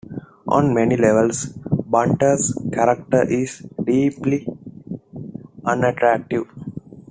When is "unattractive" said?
5.63-6.45